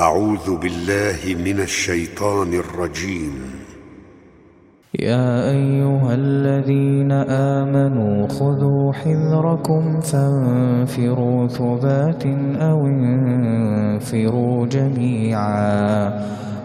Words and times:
أعوذ 0.00 0.56
بالله 0.56 1.42
من 1.44 1.60
الشيطان 1.60 2.54
الرجيم. 2.54 3.32
يا 5.00 5.50
أيها 5.50 6.14
الذين 6.14 7.12
آمنوا 7.12 8.28
خذوا 8.28 8.92
حذركم 8.92 10.00
فانفروا 10.00 11.48
ثبات 11.48 12.26
أو 12.60 12.86
انفروا 12.86 14.66
جميعا. 14.66 16.08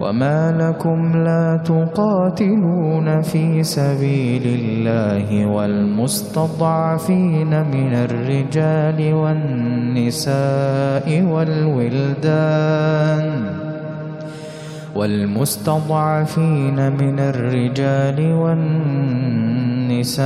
وما 0.00 0.56
لكم 0.60 1.12
لا 1.24 1.60
تقاتلون 1.64 3.22
في 3.22 3.62
سبيل 3.62 4.42
الله 4.46 5.46
والمستضعفين 5.46 6.90
من 7.66 7.94
الرجال 7.94 9.14
والنساء 9.14 10.26
والولدان 11.22 12.80
والمستضعفين 14.96 16.92
من 16.92 17.18
الرجال 17.18 18.32
والنساء 18.32 20.20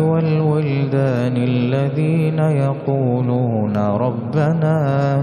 والولدان 0.00 1.36
الذين 1.36 2.38
يقولون 2.38 3.76
ربنا 3.76 5.22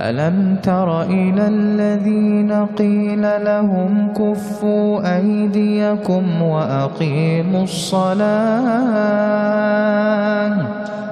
ألم 0.00 0.56
تر 0.62 1.02
إلى 1.02 1.48
الذين 1.48 2.52
قيل 2.78 3.22
لهم 3.44 4.12
كفوا 4.12 5.16
أيديكم 5.16 6.42
وأقيموا 6.42 7.64
الصلاة 7.64 8.20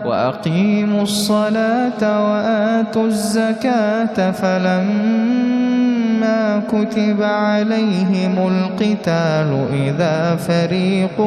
وأقيموا 0.07 1.03
الصلاة 1.03 2.31
وآتوا 2.31 3.07
الزكاة 3.07 4.31
فلما 4.31 5.69
كتب 6.69 7.23
عليهم 7.23 8.39
القتال 8.39 9.67
إذا 9.73 10.37
فريق 10.37 11.21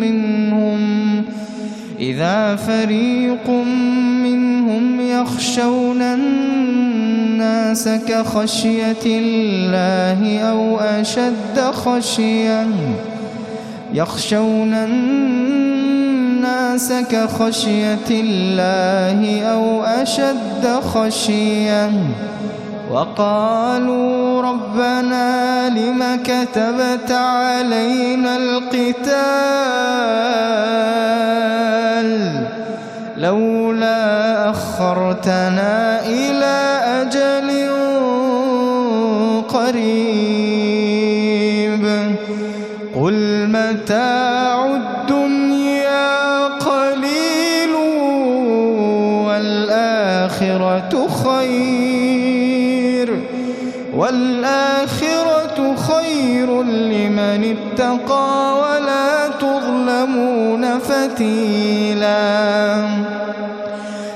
منهم 0.00 1.24
إذا 2.00 2.56
فريق 2.56 3.50
منهم 3.50 4.13
يخشون 5.24 6.02
الناس 6.02 7.88
كخشية 7.88 9.04
الله 9.06 10.40
أو 10.40 10.80
أشد 10.80 11.60
خشية. 11.60 12.66
يخشون 13.94 14.74
الناس 14.74 16.12
كخشية 17.10 18.08
الله 18.10 19.42
أو 19.42 19.82
أشد 19.82 20.80
خشية. 20.94 21.90
وقالوا 22.90 24.42
ربنا 24.42 25.68
لم 25.68 26.18
كتبت 26.24 27.10
علينا 27.10 28.36
القتال 28.36 29.74
متاع 44.14 44.64
الدنيا 44.66 46.46
قليل 46.46 47.74
والآخرة 49.26 51.08
خير 51.24 53.08
والآخرة 53.96 55.74
خير 55.76 56.62
لمن 56.62 57.56
اتقى 57.56 58.58
ولا 58.62 59.28
تظلمون 59.40 60.78
فتيلا 60.78 62.24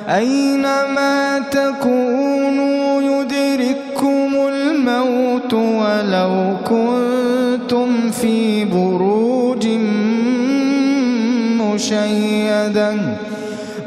أينما 0.08 1.38
تكونوا 1.50 3.02
يدرككم 3.02 4.31
الموت 4.49 5.55
ولو 5.55 6.56
كنتم 6.64 8.11
في 8.11 8.64
بروج 8.64 9.07
مشيدا. 11.78 13.16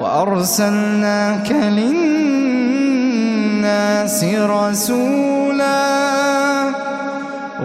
وأرسلناك 0.00 1.52
للناس 1.52 2.24
رسولا 4.24 5.80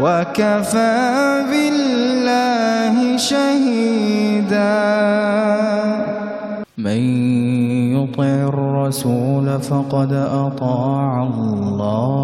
وكفى 0.02 1.44
بالله 1.52 3.18
شهيدا. 3.18 4.76
من 6.78 7.02
يطع 7.96 8.24
الرسول 8.24 9.60
فقد 9.62 10.14
أطاع 10.14 11.24
الله. 11.24 12.16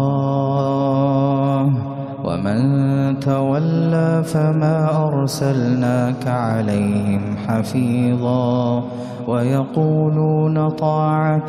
ومن 2.42 3.20
تولى 3.20 4.22
فما 4.26 5.06
أرسلناك 5.06 6.26
عليهم 6.26 7.20
حفيظا 7.46 8.84
ويقولون 9.28 10.68
طاعة 10.68 11.46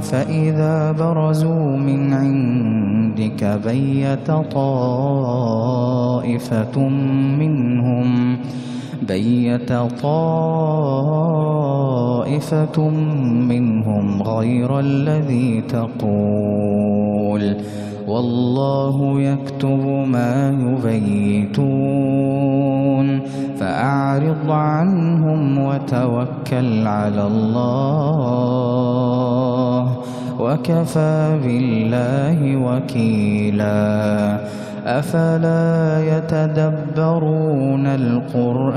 فإذا 0.00 0.92
برزوا 0.92 1.76
من 1.76 2.12
عندك 2.12 3.60
بيت 3.64 4.30
طائفة 4.52 5.68
منهم 7.38 8.38
بيت 9.08 9.72
طائفة 10.02 10.48
منهم 13.48 14.22
غير 14.22 14.80
الذي 14.80 15.60
تقول 15.60 17.05
والله 18.08 19.20
يكتب 19.20 20.04
ما 20.08 20.50
يبيتون. 20.50 21.56
فأعرض 23.60 24.50
عنهم 24.50 25.58
وتوكل 25.58 26.86
على 26.86 27.26
الله. 27.26 27.56
وكفى 30.40 31.38
بالله 31.44 32.56
وكيلا. 32.56 34.38
أفلا 34.86 36.18
يتدبرون 36.18 37.86
القرآن؟ 37.86 38.76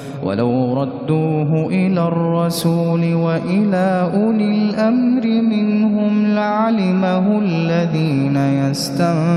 ولو 0.23 0.81
ردوه 0.81 1.67
إلى 1.67 2.07
الرسول 2.07 3.13
وإلى 3.13 4.11
أولي 4.13 4.51
الأمر 4.51 5.25
منهم 5.25 6.25
لعلمه 6.27 7.39
الذين 7.39 8.37
يستنبطونه 8.37 9.31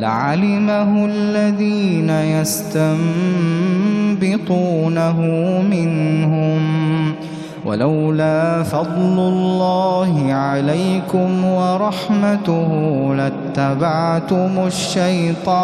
لعلمه 0.00 1.06
الذين 1.06 2.10
يستنبطونه 2.10 2.90
منهم 5.70 5.99
ولولا 7.70 8.62
فضل 8.62 9.16
الله 9.18 10.32
عليكم 10.32 11.44
ورحمته 11.44 12.70
لاتبعتم 13.14 14.66
الشيطان. 14.66 15.60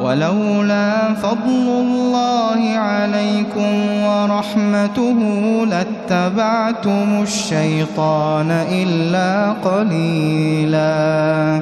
ولولا 0.00 1.14
فضل 1.14 1.66
الله 1.84 2.78
عليكم 2.78 3.72
ورحمته 4.04 5.18
لاتبعتم 5.66 7.22
الشيطان 7.22 8.50
إلا 8.50 9.52
قليلاً. 9.64 11.60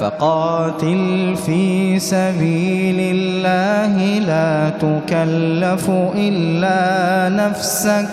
فقاتل 0.00 1.36
في 1.46 1.98
سبيل 1.98 2.96
الله 3.00 4.18
لا 4.18 4.70
تكلف 4.70 5.90
إلا 6.14 7.28
نفسك. 7.36 8.08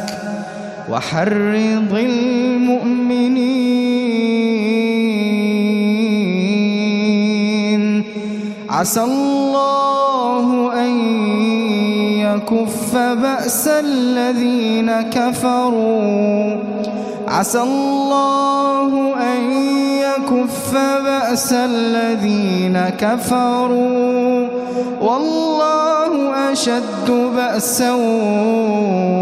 وحرض 0.89 1.93
المؤمنين. 1.93 3.23
عسى 8.69 9.03
الله 9.03 10.73
أن 10.85 10.93
يكف 12.19 12.95
بأس 12.97 13.67
الذين 13.67 14.91
كفروا. 15.01 16.55
عسى 17.27 17.61
الله 17.61 19.13
أن 19.15 19.86
يكف 20.27 20.73
بأس 21.03 21.53
الذين 21.53 22.89
كفروا. 22.99 24.47
والله 25.01 26.51
أشد 26.51 27.11
بأسا 27.35 27.91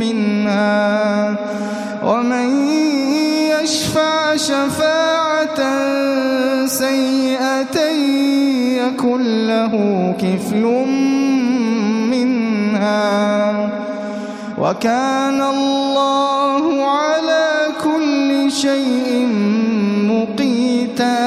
منها. 0.00 1.36
ومن 2.04 2.66
يشفع 3.62 4.36
شفاعة 4.36 5.01
سيئة 6.72 7.76
يكن 8.80 9.20
له 9.46 9.74
كفل 10.22 10.64
منها. 12.12 13.70
وكان 14.58 15.40
الله 15.42 16.64
على 16.84 17.48
كل 17.84 18.52
شيء 18.52 19.26
مقيتا. 20.12 21.18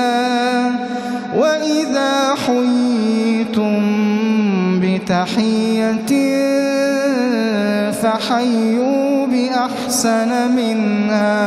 وإذا 1.37 2.13
حييتم 2.45 3.81
بتحية 4.81 6.11
فحيوا 7.91 9.25
بأحسن 9.27 10.31
منها. 10.55 11.43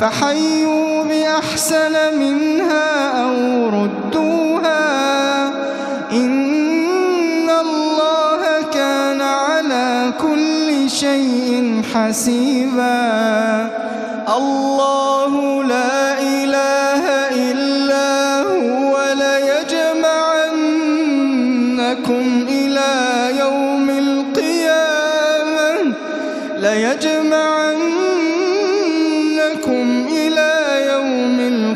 فحيوا 0.00 0.91
بأحسن 1.22 2.18
منها 2.18 2.90
أو 3.24 3.68
ردوها 3.68 5.48
إن 6.12 7.50
الله 7.50 8.42
كان 8.74 9.20
على 9.20 10.12
كل 10.20 10.90
شيء 10.90 11.82
حسيبا. 11.94 13.70
الله 14.36 15.64
لا 15.64 16.20
إله 16.20 17.04
إلا 17.50 18.40
هو 18.42 18.94
ليجمعنكم 19.22 20.26
إلى 22.48 22.92
يوم 23.38 23.90
القيامة 23.90 25.72
ليجمعنكم 26.58 27.72